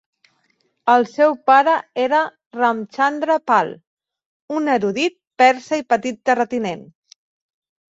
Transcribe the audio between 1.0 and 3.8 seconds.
seu pare era Ramchandra Pal,